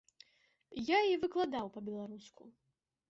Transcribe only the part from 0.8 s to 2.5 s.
Я і выкладаў па-беларуску.